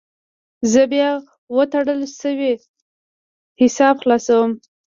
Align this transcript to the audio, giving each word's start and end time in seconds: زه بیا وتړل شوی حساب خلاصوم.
زه 0.71 0.81
بیا 0.91 1.11
وتړل 1.55 2.01
شوی 2.19 2.53
حساب 3.61 3.95
خلاصوم. 4.03 4.51